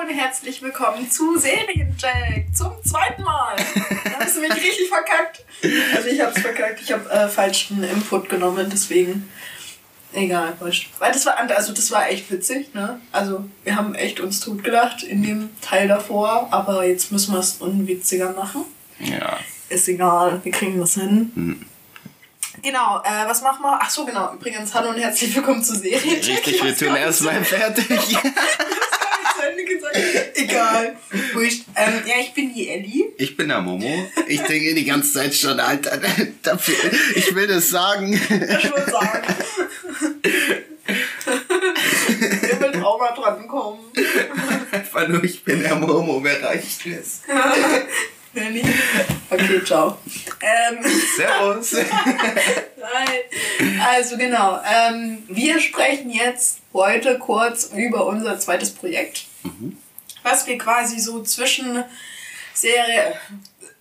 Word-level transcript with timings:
und 0.00 0.08
herzlich 0.08 0.62
willkommen 0.62 1.10
zu 1.10 1.36
Seriencheck 1.36 2.46
zum 2.54 2.72
zweiten 2.82 3.22
Mal. 3.22 3.54
Da 4.04 4.20
hast 4.20 4.36
du 4.36 4.40
mich 4.40 4.54
richtig 4.54 4.88
verkackt. 4.88 5.44
Also 5.94 6.08
ich 6.08 6.20
hab's 6.22 6.40
verkackt, 6.40 6.80
ich 6.80 6.90
habe 6.90 7.10
äh, 7.10 7.28
falschen 7.28 7.82
Input 7.82 8.30
genommen, 8.30 8.70
deswegen 8.72 9.30
egal, 10.14 10.54
wurscht. 10.58 10.88
Weil 11.00 11.12
das 11.12 11.26
war 11.26 11.36
also 11.36 11.74
das 11.74 11.90
war 11.90 12.08
echt 12.08 12.30
witzig, 12.30 12.72
ne? 12.72 12.98
Also 13.12 13.44
wir 13.62 13.76
haben 13.76 13.94
echt 13.94 14.20
uns 14.20 14.40
totgelacht 14.40 15.02
in 15.02 15.22
dem 15.22 15.50
Teil 15.60 15.88
davor, 15.88 16.48
aber 16.50 16.86
jetzt 16.86 17.12
müssen 17.12 17.34
wir 17.34 17.40
es 17.40 17.56
unwitziger 17.56 18.32
machen. 18.32 18.64
Ja. 19.00 19.38
Ist 19.68 19.86
egal, 19.86 20.40
wir 20.42 20.52
kriegen 20.52 20.80
das 20.80 20.94
hin. 20.94 21.66
Genau, 22.62 23.02
äh, 23.04 23.28
was 23.28 23.42
machen 23.42 23.62
wir? 23.62 23.78
Ach 23.82 23.90
so, 23.90 24.06
genau. 24.06 24.32
Übrigens, 24.32 24.72
hallo 24.72 24.90
und 24.90 24.98
herzlich 24.98 25.34
willkommen 25.36 25.62
zu 25.62 25.74
Seriencheck. 25.74 26.46
Richtig, 26.46 26.64
wir 26.64 26.76
tun 26.76 26.96
erstmal 26.96 27.44
fertig. 27.44 27.86
Egal. 30.34 30.96
Wurscht. 31.32 31.64
Ähm, 31.76 32.02
ja, 32.06 32.14
ich 32.20 32.32
bin 32.32 32.54
die 32.54 32.68
Ellie. 32.68 33.06
Ich 33.16 33.36
bin 33.36 33.48
der 33.48 33.60
Momo. 33.60 34.08
Ich 34.26 34.40
denke 34.42 34.74
die 34.74 34.84
ganze 34.84 35.12
Zeit 35.12 35.34
schon, 35.34 35.60
Alter, 35.60 36.00
dafür, 36.42 36.74
ich 37.14 37.34
will 37.34 37.46
das 37.46 37.70
sagen. 37.70 38.12
Ich 38.12 38.70
würde 38.70 38.90
sagen. 38.90 39.34
Ihr 42.50 42.60
will 42.60 42.80
mal 42.80 43.14
dran 43.14 43.48
kommen. 43.48 43.80
Einfach 44.70 45.08
nur, 45.08 45.22
ich 45.24 45.44
bin 45.44 45.62
der 45.62 45.76
Momo, 45.76 46.22
wer 46.22 46.42
reicht 46.42 46.86
es? 46.86 47.22
Nelly. 48.32 48.62
Okay, 49.28 49.60
ciao. 49.64 49.98
Ähm, 50.40 50.84
Servus. 51.16 51.72
nein. 51.72 53.80
Also 53.80 54.16
genau. 54.16 54.60
Ähm, 54.64 55.24
wir 55.28 55.60
sprechen 55.60 56.10
jetzt 56.10 56.58
heute 56.72 57.18
kurz 57.18 57.70
über 57.74 58.06
unser 58.06 58.38
zweites 58.38 58.70
Projekt. 58.70 59.24
Was 60.40 60.46
wir 60.46 60.56
quasi 60.56 60.98
so 60.98 61.22
zwischen 61.22 61.84
Serie, 62.54 63.14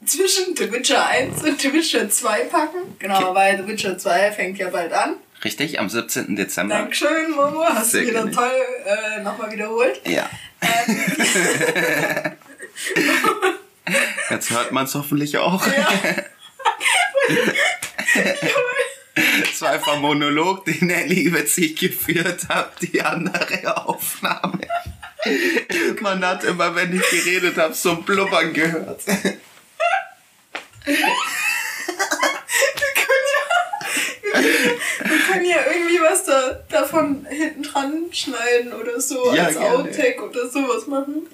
zwischen 0.06 0.58
The 0.58 0.70
Witcher 0.70 1.06
1 1.08 1.42
und 1.44 1.62
The 1.62 1.72
Witcher 1.72 2.10
2 2.10 2.40
packen. 2.46 2.80
Genau, 3.00 3.30
Okay. 3.30 3.36
weil 3.36 3.58
The 3.58 3.66
Witcher 3.68 3.98
2 3.98 4.34
fängt 4.34 4.58
ja 4.58 4.68
bald 4.70 4.92
an. 4.92 5.16
Richtig, 5.42 5.80
am 5.80 5.88
17. 5.90 6.36
Dezember. 6.36 6.76
Dankeschön, 6.76 7.32
Momo. 7.32 7.64
Hast 7.64 7.94
du 7.94 8.02
wieder 8.06 8.30
toll 8.30 8.52
äh, 8.86 9.22
nochmal 9.22 9.50
wiederholt. 9.54 10.02
Ja. 10.06 10.30
Jetzt 14.30 14.50
hört 14.50 14.74
man 14.74 14.84
es 14.84 14.94
hoffentlich 14.96 15.38
auch. 15.38 15.66
Es 19.52 19.62
war 19.62 19.70
einfach 19.72 19.94
ein 19.94 20.02
Monolog, 20.02 20.66
den 20.66 20.88
Nelly 20.88 21.22
über 21.22 21.46
sich 21.46 21.76
geführt 21.78 22.48
hat, 22.50 22.74
die 22.82 23.02
andere 23.02 23.78
Aufnahme. 23.88 24.60
Man 26.02 26.26
hat 26.26 26.44
immer, 26.44 26.76
wenn 26.76 26.96
ich 26.96 27.10
geredet 27.10 27.58
habe, 27.58 27.74
so 27.74 27.92
ein 27.92 28.04
Blubbern 28.04 28.54
gehört. 28.54 29.02
Wir 35.04 35.20
können 35.28 35.46
ja 35.46 35.58
irgendwie 35.72 36.00
was 36.02 36.24
da, 36.26 36.60
davon 36.70 37.26
hinten 37.30 37.64
dran 37.64 38.06
schneiden 38.12 38.74
oder 38.74 39.00
so 39.00 39.34
Ja, 39.34 39.46
als 39.46 39.58
gerne. 39.58 39.78
Outtake 39.78 40.22
oder 40.22 40.50
sowas 40.50 40.88
machen. 40.88 41.28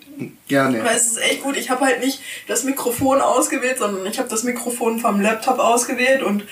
Gerne. 0.48 0.84
Weil 0.84 0.96
es 0.96 1.08
ist 1.08 1.18
echt 1.18 1.42
gut. 1.44 1.58
Ich 1.58 1.70
habe 1.70 1.86
halt 1.86 2.04
nicht 2.04 2.22
das 2.48 2.64
Mikrofon 2.64 3.22
ausgewählt, 3.22 3.78
sondern 3.78 4.06
ich 4.06 4.18
habe 4.18 4.30
das 4.30 4.44
Mikrofon 4.44 5.00
vom 5.00 5.22
Laptop 5.22 5.60
ausgewählt 5.60 6.24
und 6.24 6.44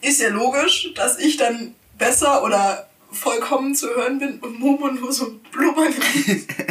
ist 0.00 0.20
ja 0.20 0.28
logisch, 0.28 0.92
dass 0.94 1.18
ich 1.18 1.36
dann 1.36 1.74
besser 1.98 2.42
oder 2.44 2.88
vollkommen 3.12 3.74
zu 3.74 3.88
hören 3.88 4.18
bin 4.18 4.38
und 4.38 4.60
Momo 4.60 4.88
nur 4.88 5.12
so 5.12 5.32
Blubbern 5.52 5.92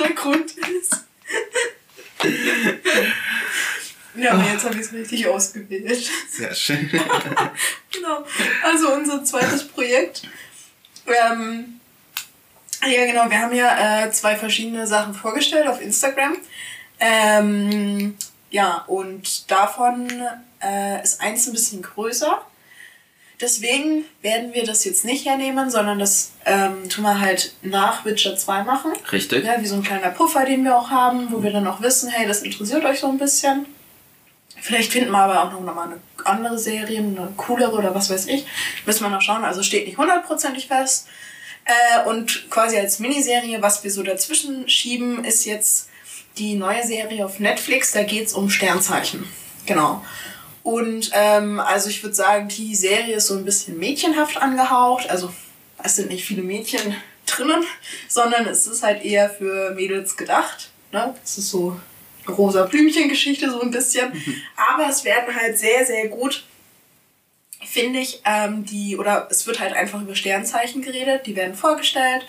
Hintergrund 0.00 0.52
ist. 0.56 1.04
Ja, 4.14 4.32
aber 4.32 4.44
jetzt 4.44 4.64
habe 4.64 4.74
ich 4.74 4.80
es 4.80 4.92
richtig 4.92 5.26
ausgewählt. 5.28 6.10
Sehr 6.28 6.54
schön. 6.54 6.90
Genau. 7.92 8.24
Also 8.62 8.92
unser 8.92 9.24
zweites 9.24 9.66
Projekt. 9.66 10.22
Ähm, 11.06 11.80
ja, 12.86 13.06
genau. 13.06 13.30
Wir 13.30 13.38
haben 13.40 13.54
ja 13.54 14.04
äh, 14.04 14.10
zwei 14.12 14.36
verschiedene 14.36 14.86
Sachen 14.86 15.14
vorgestellt 15.14 15.66
auf 15.66 15.80
Instagram. 15.80 16.36
Ähm, 16.98 18.16
ja, 18.50 18.84
und 18.86 19.50
davon 19.50 20.08
äh, 20.62 21.02
ist 21.02 21.20
eins 21.20 21.46
ein 21.46 21.52
bisschen 21.52 21.82
größer. 21.82 22.44
Deswegen 23.40 24.04
werden 24.20 24.52
wir 24.52 24.64
das 24.64 24.84
jetzt 24.84 25.04
nicht 25.04 25.24
hernehmen, 25.24 25.70
sondern 25.70 25.98
das 25.98 26.32
ähm, 26.44 26.88
tun 26.90 27.04
wir 27.04 27.20
halt 27.20 27.54
nach 27.62 28.04
Witcher 28.04 28.36
2 28.36 28.64
machen. 28.64 28.92
Richtig? 29.10 29.44
Ja, 29.44 29.60
wie 29.60 29.66
so 29.66 29.76
ein 29.76 29.82
kleiner 29.82 30.10
Puffer, 30.10 30.44
den 30.44 30.62
wir 30.64 30.76
auch 30.76 30.90
haben, 30.90 31.32
wo 31.32 31.42
wir 31.42 31.50
dann 31.50 31.66
auch 31.66 31.80
wissen, 31.80 32.10
hey, 32.10 32.26
das 32.28 32.42
interessiert 32.42 32.84
euch 32.84 33.00
so 33.00 33.08
ein 33.08 33.18
bisschen. 33.18 33.66
Vielleicht 34.60 34.92
finden 34.92 35.10
wir 35.10 35.18
aber 35.18 35.42
auch 35.42 35.52
noch 35.52 35.74
mal 35.74 35.84
eine 35.84 36.00
andere 36.24 36.58
Serie, 36.58 36.98
eine 36.98 37.32
coolere 37.38 37.72
oder 37.72 37.94
was 37.94 38.10
weiß 38.10 38.26
ich. 38.26 38.44
Müssen 38.84 39.04
wir 39.04 39.08
noch 39.08 39.22
schauen. 39.22 39.42
Also 39.42 39.62
steht 39.62 39.86
nicht 39.86 39.96
hundertprozentig 39.96 40.66
fest. 40.66 41.08
Äh, 41.64 42.08
und 42.08 42.50
quasi 42.50 42.76
als 42.76 42.98
Miniserie, 42.98 43.62
was 43.62 43.84
wir 43.84 43.90
so 43.90 44.02
dazwischen 44.02 44.68
schieben, 44.68 45.24
ist 45.24 45.46
jetzt 45.46 45.88
die 46.36 46.56
neue 46.56 46.84
Serie 46.86 47.24
auf 47.24 47.38
Netflix. 47.38 47.92
Da 47.92 48.02
geht's 48.02 48.34
um 48.34 48.50
Sternzeichen. 48.50 49.24
Genau. 49.64 50.04
Und 50.62 51.10
ähm, 51.14 51.58
also 51.58 51.88
ich 51.88 52.02
würde 52.02 52.14
sagen, 52.14 52.48
die 52.48 52.74
Serie 52.74 53.16
ist 53.16 53.28
so 53.28 53.36
ein 53.36 53.44
bisschen 53.44 53.78
mädchenhaft 53.78 54.36
angehaucht. 54.36 55.08
Also 55.08 55.32
es 55.82 55.96
sind 55.96 56.10
nicht 56.10 56.24
viele 56.24 56.42
Mädchen 56.42 56.94
drinnen, 57.26 57.64
sondern 58.08 58.46
es 58.46 58.66
ist 58.66 58.82
halt 58.82 59.04
eher 59.04 59.30
für 59.30 59.72
Mädels 59.74 60.16
gedacht. 60.16 60.70
Ne? 60.92 61.14
Es 61.24 61.38
ist 61.38 61.50
so 61.50 61.80
eine 62.26 62.36
rosa 62.36 62.64
Blümchen-Geschichte 62.64 63.50
so 63.50 63.60
ein 63.60 63.70
bisschen. 63.70 64.12
Aber 64.56 64.88
es 64.88 65.04
werden 65.04 65.34
halt 65.34 65.58
sehr, 65.58 65.86
sehr 65.86 66.08
gut, 66.08 66.44
finde 67.64 68.00
ich, 68.00 68.22
ähm, 68.24 68.64
die, 68.64 68.96
oder 68.96 69.28
es 69.30 69.46
wird 69.46 69.60
halt 69.60 69.74
einfach 69.74 70.00
über 70.00 70.14
Sternzeichen 70.14 70.82
geredet, 70.82 71.26
die 71.26 71.36
werden 71.36 71.54
vorgestellt. 71.54 72.26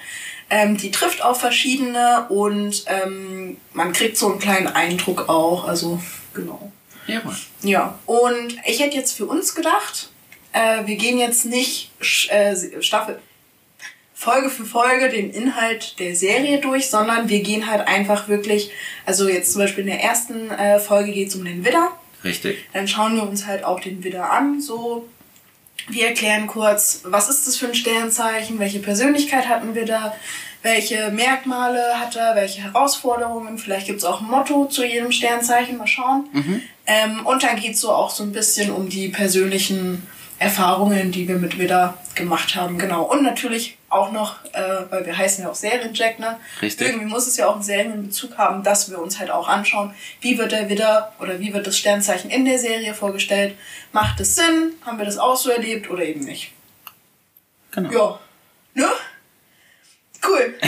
Ähm, 0.49 0.75
die 0.75 0.91
trifft 0.91 1.23
auf 1.23 1.39
verschiedene 1.39 2.25
und 2.27 2.83
ähm, 2.87 3.57
man 3.73 3.93
kriegt 3.93 4.17
so 4.17 4.29
einen 4.29 4.39
kleinen 4.39 4.67
Eindruck 4.67 5.29
auch. 5.29 5.65
Also, 5.65 6.01
genau. 6.33 6.71
Jawohl. 7.07 7.35
Ja, 7.63 7.99
und 8.05 8.57
ich 8.65 8.79
hätte 8.79 8.95
jetzt 8.95 9.13
für 9.13 9.25
uns 9.25 9.55
gedacht, 9.55 10.09
äh, 10.53 10.85
wir 10.85 10.95
gehen 10.95 11.17
jetzt 11.17 11.45
nicht 11.45 11.91
äh, 12.29 12.55
Staffel 12.81 13.19
Folge 14.21 14.49
für 14.51 14.65
Folge 14.65 15.09
den 15.09 15.31
Inhalt 15.31 15.97
der 15.97 16.15
Serie 16.15 16.59
durch, 16.59 16.91
sondern 16.91 17.27
wir 17.27 17.41
gehen 17.41 17.65
halt 17.65 17.87
einfach 17.87 18.27
wirklich, 18.27 18.69
also 19.03 19.27
jetzt 19.27 19.53
zum 19.53 19.61
Beispiel 19.61 19.81
in 19.81 19.89
der 19.89 20.03
ersten 20.03 20.51
äh, 20.51 20.79
Folge 20.79 21.11
geht 21.11 21.29
es 21.29 21.35
um 21.35 21.43
den 21.43 21.65
Widder, 21.65 21.91
Richtig. 22.23 22.57
dann 22.71 22.87
schauen 22.87 23.15
wir 23.15 23.23
uns 23.23 23.47
halt 23.47 23.63
auch 23.63 23.79
den 23.79 24.03
Widder 24.03 24.31
an, 24.31 24.61
so. 24.61 25.07
Wir 25.89 26.07
erklären 26.07 26.47
kurz, 26.47 27.01
was 27.03 27.29
ist 27.29 27.47
das 27.47 27.57
für 27.57 27.67
ein 27.67 27.75
Sternzeichen, 27.75 28.59
welche 28.59 28.79
Persönlichkeit 28.79 29.47
hatten 29.49 29.75
wir 29.75 29.85
da, 29.85 30.15
welche 30.63 31.09
Merkmale 31.11 31.99
hat 31.99 32.15
er, 32.15 32.35
welche 32.35 32.61
Herausforderungen, 32.61 33.57
vielleicht 33.57 33.87
gibt's 33.87 34.03
auch 34.03 34.21
ein 34.21 34.27
Motto 34.27 34.65
zu 34.65 34.85
jedem 34.85 35.11
Sternzeichen, 35.11 35.77
mal 35.77 35.87
schauen. 35.87 36.29
Ähm, 36.85 37.25
und 37.25 37.43
dann 37.43 37.59
geht's 37.59 37.79
so 37.81 37.91
auch 37.91 38.11
so 38.11 38.23
ein 38.23 38.31
bisschen 38.31 38.71
um 38.71 38.89
die 38.89 39.09
persönlichen 39.09 40.07
Erfahrungen, 40.39 41.11
die 41.11 41.27
wir 41.27 41.35
mit 41.35 41.57
Widder 41.57 41.97
gemacht 42.15 42.55
haben, 42.55 42.77
genau. 42.77 43.03
Und 43.03 43.23
natürlich 43.23 43.77
auch 43.91 44.11
noch, 44.11 44.43
äh, 44.53 44.61
weil 44.89 45.05
wir 45.05 45.17
heißen 45.17 45.43
ja 45.43 45.49
auch 45.51 45.55
Serienjack, 45.55 46.17
ne? 46.19 46.39
Richtig. 46.61 46.87
Irgendwie 46.87 47.05
muss 47.07 47.27
es 47.27 47.37
ja 47.37 47.47
auch 47.47 47.55
einen 47.55 47.63
Serienbezug 47.63 48.37
haben, 48.37 48.63
dass 48.63 48.89
wir 48.89 48.99
uns 48.99 49.19
halt 49.19 49.29
auch 49.31 49.47
anschauen, 49.47 49.93
wie 50.21 50.37
wird 50.37 50.51
der 50.53 50.69
Widder 50.69 51.13
oder 51.19 51.39
wie 51.39 51.53
wird 51.53 51.67
das 51.67 51.77
Sternzeichen 51.77 52.29
in 52.31 52.45
der 52.45 52.57
Serie 52.57 52.93
vorgestellt. 52.93 53.55
Macht 53.91 54.19
es 54.21 54.35
Sinn? 54.35 54.73
Haben 54.85 54.97
wir 54.97 55.05
das 55.05 55.17
auch 55.17 55.35
so 55.35 55.49
erlebt 55.49 55.89
oder 55.89 56.03
eben 56.03 56.21
nicht? 56.21 56.51
Genau. 57.71 57.91
Ja. 57.91 58.19
Ne? 58.73 58.87
Cool. 60.27 60.53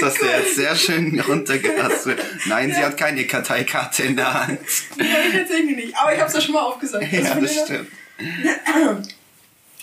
Das 0.00 0.14
hast 0.14 0.20
du 0.22 0.26
jetzt 0.26 0.56
sehr 0.56 0.74
schön 0.74 1.20
runtergerasselt. 1.20 2.20
Nein, 2.46 2.72
sie 2.74 2.82
hat 2.82 2.96
keine 2.96 3.24
Karteikarte 3.26 4.02
in 4.02 4.16
der 4.16 4.34
Hand. 4.34 4.58
Habe 4.98 5.04
ich 5.28 5.38
tatsächlich 5.38 5.76
nicht. 5.76 5.96
Aber 5.96 6.12
ich 6.12 6.18
habe 6.18 6.28
es 6.28 6.34
ja 6.34 6.40
schon 6.40 6.54
mal 6.54 6.62
aufgesagt. 6.62 7.04
Ja, 7.12 7.24
finde 7.24 7.40
das 7.42 7.52
ich- 7.52 7.60
stimmt. 7.62 7.88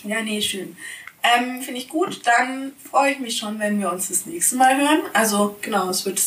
Ja, 0.04 0.20
nee, 0.22 0.40
schön. 0.42 0.76
Ähm, 1.22 1.62
Finde 1.62 1.80
ich 1.80 1.88
gut. 1.88 2.26
Dann 2.26 2.72
freue 2.90 3.12
ich 3.12 3.18
mich 3.18 3.36
schon, 3.36 3.58
wenn 3.58 3.80
wir 3.80 3.92
uns 3.92 4.08
das 4.08 4.26
nächste 4.26 4.56
Mal 4.56 4.76
hören. 4.76 5.00
Also, 5.12 5.56
genau, 5.60 5.88
es 5.88 6.04
wird. 6.06 6.20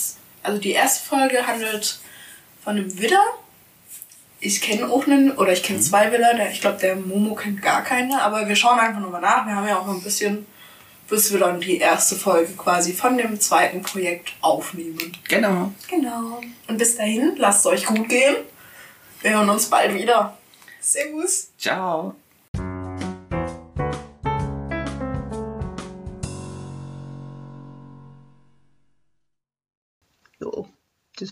Also, 0.43 0.59
die 0.59 0.71
erste 0.71 1.07
Folge 1.07 1.47
handelt 1.47 1.99
von 2.63 2.77
einem 2.77 2.99
Widder. 2.99 3.23
Ich 4.39 4.61
kenne 4.61 4.89
auch 4.89 5.07
einen, 5.07 5.31
oder 5.31 5.53
ich 5.53 5.63
kenne 5.63 5.79
zwei 5.79 6.11
Widder. 6.11 6.33
Der, 6.33 6.51
ich 6.51 6.61
glaube, 6.61 6.77
der 6.79 6.95
Momo 6.95 7.33
kennt 7.35 7.61
gar 7.61 7.83
keine. 7.83 8.21
Aber 8.21 8.47
wir 8.47 8.55
schauen 8.55 8.79
einfach 8.79 9.01
nochmal 9.01 9.21
nach. 9.21 9.45
Wir 9.45 9.55
haben 9.55 9.67
ja 9.67 9.79
auch 9.79 9.87
noch 9.87 9.95
ein 9.95 10.03
bisschen, 10.03 10.45
bis 11.09 11.31
wir 11.31 11.39
dann 11.39 11.61
die 11.61 11.77
erste 11.77 12.15
Folge 12.15 12.53
quasi 12.53 12.93
von 12.93 13.17
dem 13.17 13.39
zweiten 13.39 13.81
Projekt 13.81 14.33
aufnehmen. 14.41 15.17
Genau. 15.29 15.71
Genau. 15.89 16.41
Und 16.67 16.77
bis 16.77 16.97
dahin, 16.97 17.33
lasst 17.37 17.61
es 17.61 17.65
euch 17.67 17.85
gut 17.85 18.09
gehen. 18.09 18.35
Wir 19.21 19.31
hören 19.31 19.49
uns 19.49 19.69
bald 19.69 19.93
wieder. 19.93 20.37
Servus. 20.81 21.51
Ciao. 21.57 22.15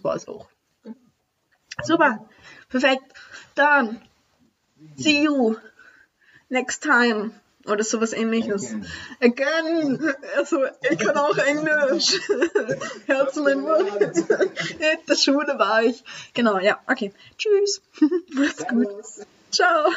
Das 0.01 0.03
war's 0.03 0.27
auch. 0.27 0.47
Super, 1.83 2.27
perfekt. 2.69 3.03
Dann, 3.55 4.01
see 4.97 5.23
you 5.23 5.55
next 6.49 6.83
time. 6.83 7.31
Oder 7.67 7.83
sowas 7.83 8.13
ähnliches. 8.13 8.73
Again. 9.19 10.15
Also, 10.35 10.65
ich 10.89 10.97
kann 10.97 11.15
auch 11.15 11.37
Englisch. 11.37 12.19
Mein 13.07 13.63
Wort. 13.63 14.17
In 14.17 15.05
der 15.07 15.15
Schule 15.15 15.59
war 15.59 15.83
ich. 15.83 16.03
Genau, 16.33 16.57
ja, 16.57 16.79
okay. 16.87 17.13
Tschüss. 17.37 17.83
Mach's 18.33 18.67
gut. 18.67 19.27
Ciao. 19.51 19.91